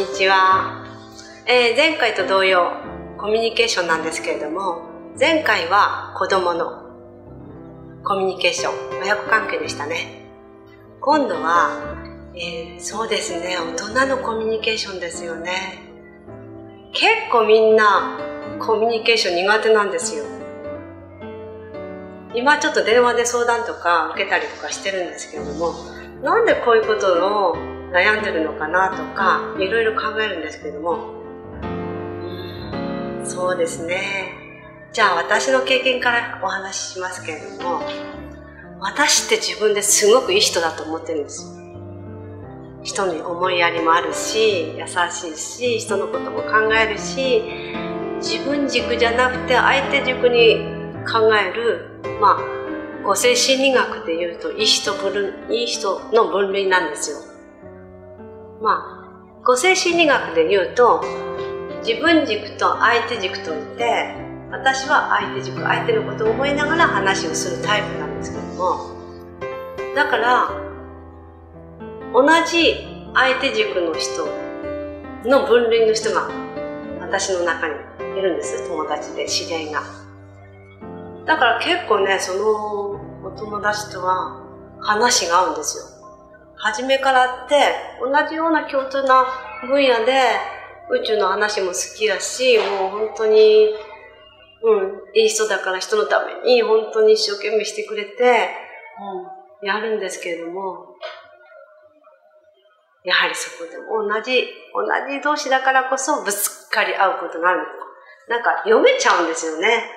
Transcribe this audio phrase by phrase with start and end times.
[0.00, 0.82] にちは、
[1.46, 2.72] えー、前回と同様
[3.18, 4.88] コミュニケーションなんですけれども
[5.18, 6.88] 前回は子供の
[8.02, 10.24] コミュニケーション親子関係でしたね。
[11.02, 11.94] 今度は、
[12.34, 15.80] えー、そうですね大人のコミュニケーションですよね。
[16.94, 18.18] 結構みんな
[18.58, 20.24] コミュニケーション苦手なんですよ。
[22.34, 25.74] 今ちょっと電話で相談とか受けたりとかしてるんですけれども
[26.22, 31.20] なんでこういうことを悩んでるのかなとかいろいろ考えるんですけども。
[33.24, 34.40] そうですね。
[34.92, 37.80] じゃあ私の経験からお話ししますけれども
[38.80, 41.60] 私って自分ですごくいい人だと思ってるんですよ。
[42.82, 47.42] 人に思いやりもあるし優しいし人のことも考えるし
[48.20, 50.56] 自分軸じゃなくて相手軸に
[51.06, 52.60] 考えるまあ
[53.04, 57.29] 個性心理学でいうといい人分いい人の分類なんですよ。
[58.60, 59.06] ま
[59.40, 61.02] あ個性心理学でいうと
[61.86, 64.14] 自分軸と相手軸といて
[64.50, 68.90] 私は相手軸相手のことを思いながら話をするタイプなんですけども
[69.94, 70.50] だから
[72.12, 74.26] 同じ相手軸の人
[75.28, 76.28] の分類の人が
[77.00, 77.74] 私の中に
[78.18, 78.68] いるんです。
[78.68, 79.82] 友達で知り合いが。
[81.26, 84.42] だから結構ねそのお友達とは
[84.80, 85.84] 話が合うんですよ。
[86.62, 87.56] 初めからって
[88.00, 89.24] 同じような共通な
[89.66, 90.36] 分野で
[90.90, 93.70] 宇宙の話も好きやしもう本当に
[94.62, 98.50] うんいい人だから人のために本当に一生懸命してくれて、
[99.62, 100.96] うん、やるんですけれども
[103.04, 107.60] やはりそこでも同じ、同じ同士だからこそぶつかり合うことになる
[108.28, 109.90] なんか読めちゃうんですよね。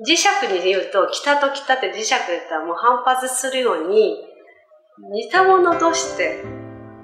[0.00, 4.16] 磁石に言うと、北と北って磁石だったらもう反発するように、
[4.98, 6.44] 似たもの同士って、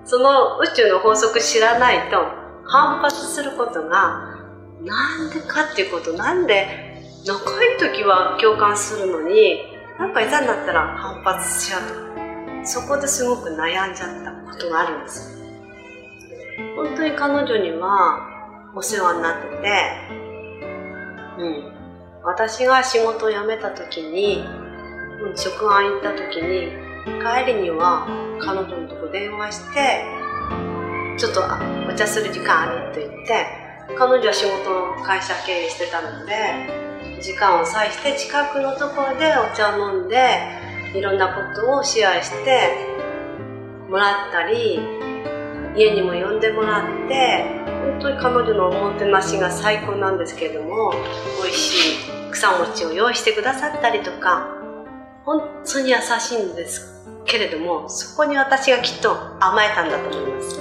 [0.05, 2.19] その宇宙の法則知らないと
[2.65, 4.35] 反発することが、
[4.83, 9.63] なんでかっていうこと、なんで仲いい時は共感するのに、
[9.99, 12.07] なんかいざになったら反発しちゃうと。
[12.67, 15.39] そこですごく悩んじゃったことがあるんです
[16.75, 19.57] 本当に彼女にはお世話になってて
[21.39, 21.73] うん
[22.25, 24.45] 私が仕事を辞めた時に、
[25.37, 26.73] 職場行った時に
[27.07, 28.07] 帰りには
[28.41, 30.05] 彼女のとこ電話して
[31.17, 31.41] ちょっと
[31.89, 33.47] お茶する時間あるって言って
[33.97, 36.87] 彼女は仕事の会社経営してたので
[37.23, 40.17] 時間を割して近くのところでお茶を飲んで
[40.95, 42.97] いろんなことをシェアして
[43.89, 44.81] もらったり
[45.77, 47.45] 家にも呼んでもらって
[47.85, 50.93] 本当に彼女のおもてなしが最高なんですけれども
[51.43, 54.49] 美味しい草餅を用意してくださったりとか
[55.25, 56.96] 本当に優しいんです。
[57.27, 60.61] けれどもそこに私がきっと甘えたんだと思います。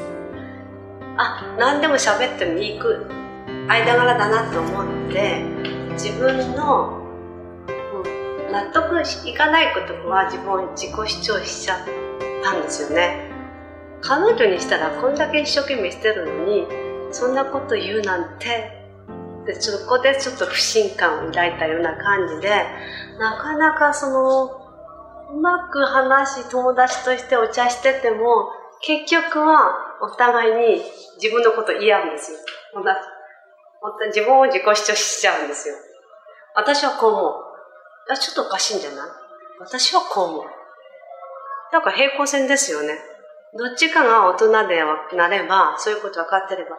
[1.18, 2.80] あ何でも喋ってもいい
[3.68, 5.44] 間柄だなと思って
[5.94, 7.02] 自分の
[8.52, 11.80] 納得いかないことは自分自己主張しちゃっ
[12.44, 13.32] たんですよね。
[14.02, 16.68] 彼女にしたらこんだけ一生懸命してるのに
[17.12, 18.86] そんなこと言うなんて
[19.48, 22.50] でそこでちょっと不信感を抱いたような感じで
[23.18, 24.65] なかなかその
[25.32, 28.50] うまく話し友達としてお茶してても
[28.82, 30.84] 結局はお互いに
[31.22, 32.38] 自分のこと言い合うんですよ。
[34.08, 35.76] 自分を自己主張しちゃうんですよ。
[36.56, 37.34] 私はこう思う。
[38.12, 39.10] あちょっとおかしいんじゃない？
[39.60, 40.46] 私はこう思う。
[41.72, 42.98] なんか平行線ですよね。
[43.58, 44.84] どっちかが大人で
[45.16, 46.78] なれば、そういうこと分かってれば、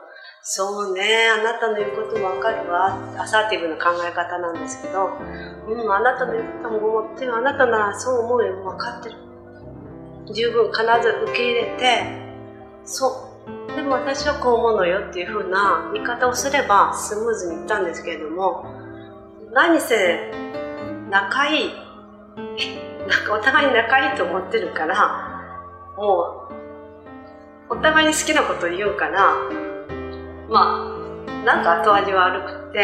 [0.49, 2.97] そうね、あなたの言うことも分かるわ。
[3.19, 5.19] アサーティブな考え方なんですけど、
[5.67, 7.35] うん、あなたの言うことも思ってる。
[7.35, 8.55] あなたならそう思うよ。
[8.63, 9.17] 分かってる。
[10.33, 12.05] 十分必ず受け入れて、
[12.85, 13.35] そ
[13.73, 13.75] う。
[13.75, 18.67] でも私はこう思うのよっていうふうな言い方をすればスムーズにいったんですけれども、
[19.53, 20.31] 何せ
[21.11, 21.71] 仲いい
[23.09, 25.43] なんかお互いに仲いいと思ってるから
[25.97, 26.49] も
[27.69, 29.35] うお互いに好きなこと言うから
[30.49, 30.93] ま
[31.29, 32.79] あなんか後味悪くて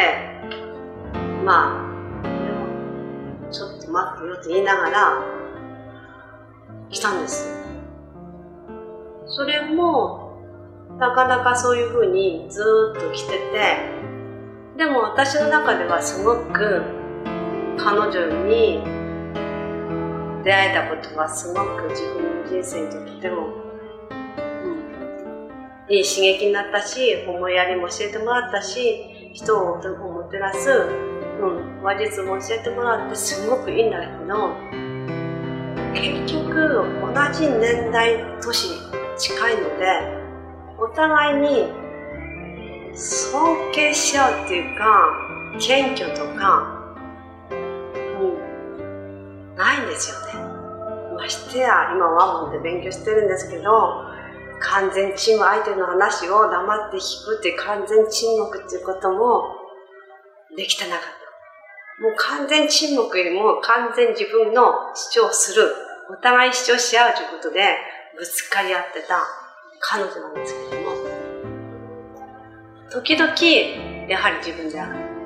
[1.45, 1.89] ま
[2.21, 5.23] あでもちょっと待ってよって言いながら
[6.91, 7.63] 来たんです。
[9.27, 10.39] それも
[10.99, 12.61] なかなかそういうふうにず
[12.97, 13.93] っと来てて
[14.77, 16.83] でも私の中ではすごく
[17.79, 18.83] 彼女に
[20.45, 23.49] 出会えたことはすごく自分の人生にとっても、
[25.89, 29.83] いい刺激になったし思いやりも教えてもらったし人をも
[30.31, 30.71] てなす、
[31.41, 34.55] うん、話術も教えてもらってすごくいいんだけど
[35.95, 36.93] 結局同
[37.33, 38.69] じ年代都市
[39.19, 40.23] 近いので
[40.79, 41.83] お互いに
[42.95, 45.11] 尊敬し合うっていうか、
[45.59, 46.95] 謙虚とか、
[47.51, 47.57] うん、
[49.57, 50.35] ないんですよね。
[51.17, 54.05] ましてや、今ワンモンで勉強してるんですけど、
[54.63, 59.57] 完全沈黙、相手の話を黙って聞くって完全沈黙っていうことも
[60.57, 62.03] できてなかった。
[62.03, 65.75] もう完全沈黙よりも完全自分の主張する、
[66.11, 67.77] お互い主張し合うということで
[68.17, 69.23] ぶつかり合ってた。
[69.85, 70.93] 彼女なんですけども、
[72.89, 73.35] 時々、
[74.09, 74.81] やはり自分で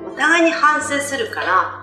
[0.06, 1.82] お互いに反省するから、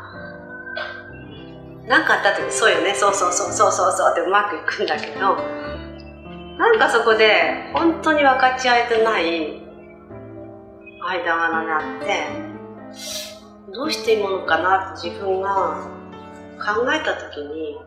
[1.85, 5.37] 何かあった時そうよね、そうそうそうそうそうそうってうまくいくんだけど、
[6.57, 9.61] なんかそこで本当に分かち合えてない
[11.01, 12.27] 間柄があって、
[13.73, 15.89] どうしていいものかなって自分が
[16.59, 17.79] 考えた時に、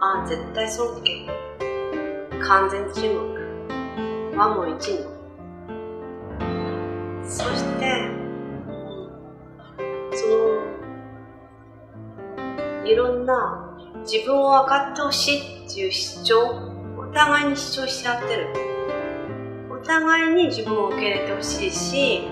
[0.00, 1.26] ああ、絶対尊敬。
[2.40, 3.36] 完全注目。
[4.36, 5.10] 和も一の。
[7.24, 8.08] そして、
[10.12, 10.36] その、
[12.86, 16.67] いろんな自分を分かってほしいっていう主張
[17.08, 18.48] お互いに主張し合ってる。
[19.70, 22.28] お互いに自分を受け入れてほしいし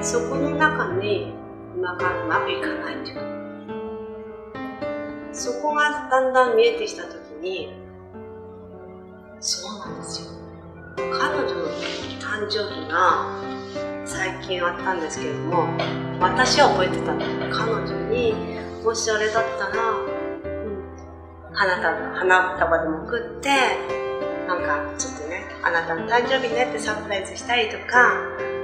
[0.00, 1.32] そこの中に
[1.76, 3.22] うまくうまくいかないっていうか。
[5.32, 7.68] そこがだんだん見えてきた時に
[9.38, 10.30] そうなんですよ。
[10.96, 11.68] 彼女の
[12.18, 13.38] 誕生日が
[14.04, 15.68] 最近あったんですけれども
[16.20, 17.14] 私は覚えてた
[17.54, 18.34] 彼女に
[18.82, 20.05] もしあれだったら
[21.56, 23.48] 花束花束でも送って
[24.46, 28.12] なんかちょっとねあなたの誕生日ねってサプライズしたりとか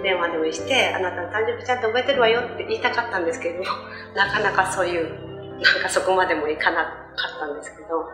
[0.03, 3.65] 電話でもしてあなたの誕生日ちゃんと覚えてるわよって言いたかったんですけど
[4.15, 6.91] なかなかそういうなんかそこまでもいかなか
[7.37, 8.09] ったんですけど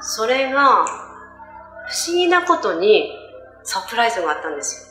[0.00, 0.86] それが
[1.88, 3.10] 不思議なことに
[3.64, 4.87] サプライズがあったんですよ。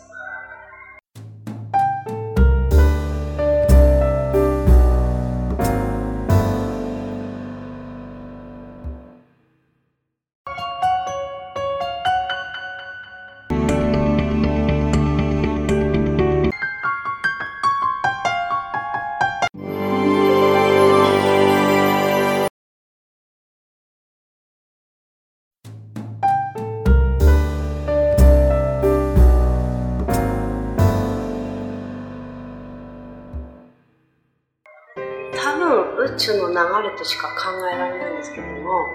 [36.35, 36.55] の流
[36.89, 38.85] れとしか考えられないんですけども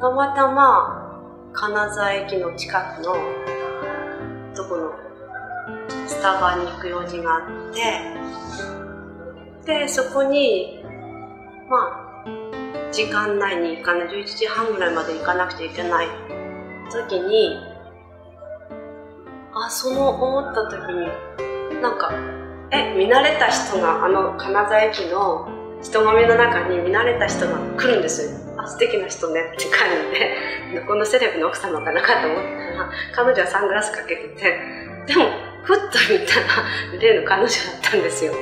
[0.00, 1.22] たまたま
[1.52, 3.14] 金沢駅の近くの
[4.54, 4.92] どこの
[6.06, 7.74] スタバに行く用事があっ
[9.66, 10.82] てでそこに
[11.68, 16.08] まあ時間内に行かない11時半ぐらいまで行かなくちゃいけない
[16.90, 17.58] 時に
[19.54, 21.08] あその思った時に
[21.80, 22.39] なんか
[22.72, 25.48] え見慣れた人があの金沢駅の
[25.82, 28.30] 人混みの中に見慣れた人が来るんですよ。
[28.58, 29.40] あ素敵な人ね。
[29.54, 29.88] って感
[30.70, 30.80] じで。
[30.86, 32.82] このセレブの奥様かなかと思った。
[32.82, 34.60] ら彼女はサングラスかけてて。
[35.06, 35.30] でも
[35.64, 38.32] ふっと見たら例の彼女だったんですよ。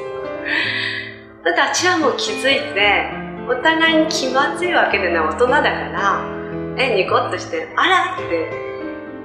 [1.45, 6.39] だってあちらも気づいてお互いに気まずいわけでない大人だから
[6.77, 8.51] えニコッとしてあらって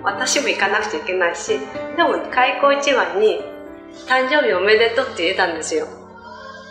[0.04, 1.60] 私も行かなくちゃいけないし
[1.98, 3.42] でも開口一番に
[4.08, 5.88] 誕生日おめでとうって言えたんですよ。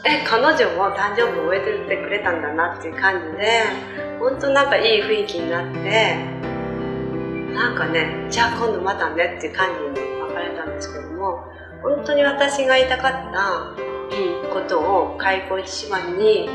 [0.05, 3.63] え、彼女も誕生日を終えててくれたんだなっていう感じで、
[4.19, 6.17] 本当なんかいい雰囲気になって、
[7.55, 11.45] なんかね、じゃあ今度またねっていう感じに分かれたんですけども、
[11.83, 13.83] 本当に私が言いたかった、
[14.17, 16.49] うん、ことを開口一番に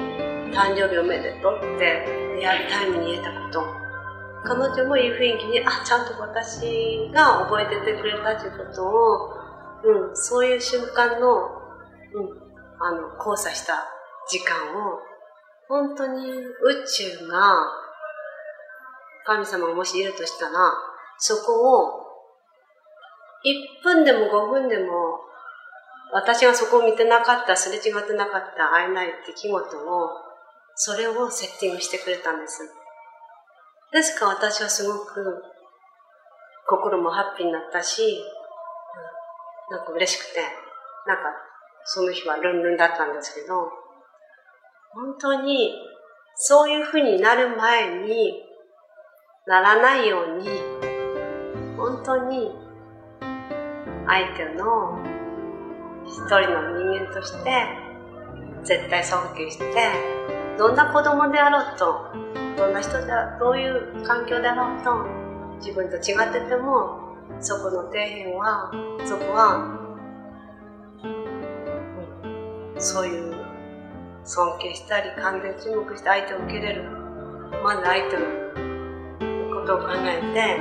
[0.54, 2.06] 誕生日おめでとうって
[2.40, 3.88] リアルタイムに言えたこと。
[4.44, 9.37] 彼女もいい雰囲気に、あ、ちゃんと私が覚えててくれたということを
[9.84, 12.48] うん、そういう瞬間の、うん、
[12.80, 13.86] あの、交差した
[14.30, 15.00] 時間を、
[15.68, 17.68] 本当に宇宙が、
[19.26, 20.74] 神様がもしいるとしたら、
[21.18, 22.08] そこを、
[23.46, 25.20] 1分でも5分でも、
[26.14, 30.10] 私がそこを見てなかった、すれ違ってなかった会えない出来事を、
[30.76, 32.62] それをセッティングしてくれたんです。
[33.92, 35.44] ですから私はすごく
[36.68, 38.22] 心もハッピーになったし、
[39.70, 40.40] なんか嬉しくて、
[41.06, 41.24] なんか
[41.84, 43.70] その日はルンルンだったんですけど、
[44.94, 45.74] 本当に
[46.36, 48.44] そういうふうになる前に
[49.46, 50.48] ならないように、
[51.78, 52.52] 本当に
[54.08, 55.00] 相手の
[56.06, 57.68] 一人の人間として
[58.64, 59.66] 絶対尊敬して、
[60.58, 62.14] どんな子供であろうと、
[62.58, 63.08] どんな人で
[63.40, 65.06] どういう環境であろうと、
[65.60, 67.07] 自分と違ってても
[67.40, 68.72] そこの底辺は、
[69.06, 69.78] そこは、
[72.76, 73.36] うん、そういう
[74.24, 76.84] 尊敬したり、完全注目して相手を受けれる。
[77.64, 78.26] まず相手の
[79.62, 80.60] ことを考えて、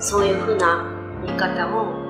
[0.00, 0.84] そういうふうな
[1.24, 2.00] 言い方を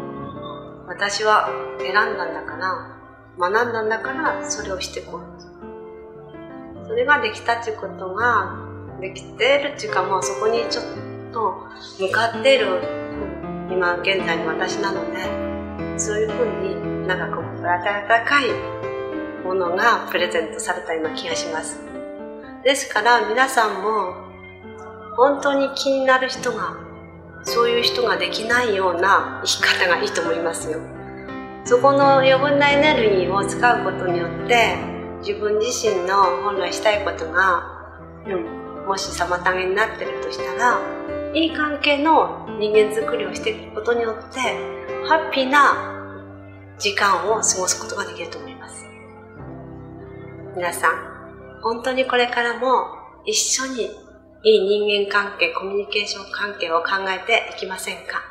[0.86, 2.96] 私は選んだんだから、
[3.38, 6.86] 学んだんだからそれをしてこう。
[6.86, 8.56] それができたっていうことが
[9.00, 11.66] できてるっていうかもうそこにちょっとと
[11.98, 12.82] 向かっている
[13.70, 18.48] 今現在の私なのでそういうふうになんかこう温かい
[19.44, 21.80] ものがプレゼントされたような気がします。
[22.64, 24.14] ですから皆さんも
[25.16, 26.76] 本当に気になる人が
[27.42, 30.78] そういう人ができないような生き方がいいと思いますよ。
[31.64, 34.76] そこの余分なエネルギーを使うことによって
[35.20, 37.62] 自分自身の本来したいことが、
[38.26, 40.99] うん、もし妨げになってるとしたら
[41.32, 44.40] いい関係の人間づくりをしていくことによって
[45.06, 45.74] ハッピーな
[46.78, 48.86] 時間を過ごすことができると思います。
[50.56, 52.86] 皆さん本当にこれからも
[53.24, 53.90] 一緒に
[54.42, 58.22] いい人間関係コミュニケーション関係を考えていきませんか？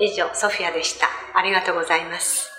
[0.00, 1.06] 以上ソフィアでした。
[1.34, 2.51] ありがとうございます。